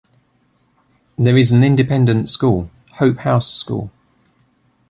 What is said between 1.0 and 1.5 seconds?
There